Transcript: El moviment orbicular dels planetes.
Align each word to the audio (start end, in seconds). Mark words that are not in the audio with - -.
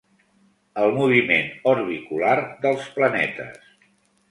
El 0.83 0.93
moviment 0.95 1.51
orbicular 1.73 2.33
dels 2.65 2.91
planetes. 2.99 3.71